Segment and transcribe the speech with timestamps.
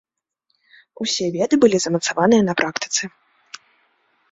[1.05, 3.03] Усе веды былі замацаваныя на практыцы.